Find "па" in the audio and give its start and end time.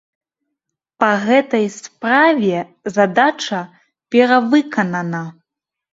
1.01-1.09